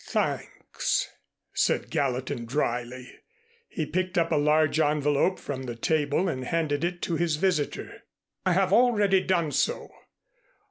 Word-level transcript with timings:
"Thanks," 0.03 1.07
said 1.53 1.91
Gallatin 1.91 2.45
dryly. 2.45 3.19
He 3.69 3.85
picked 3.85 4.17
a 4.17 4.35
large 4.35 4.79
envelope 4.79 5.33
up 5.33 5.39
from 5.39 5.63
the 5.65 5.75
table 5.75 6.27
and 6.27 6.43
handed 6.43 6.83
it 6.83 7.03
to 7.03 7.17
his 7.17 7.35
visitor. 7.35 8.01
"I 8.43 8.53
have 8.53 8.73
already 8.73 9.21
done 9.21 9.51
so. 9.51 9.89